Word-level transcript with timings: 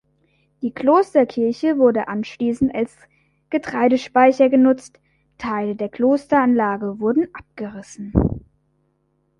Die 0.63 0.71
Klosterkirche 0.73 1.77
wurde 1.77 2.07
anschließend 2.07 2.73
als 2.73 2.97
Getreidespeicher 3.51 4.49
genutzt, 4.49 4.99
Teile 5.37 5.75
der 5.75 5.89
Klosteranlage 5.89 6.99
wurden 6.99 7.27
abgerissen. 7.35 8.11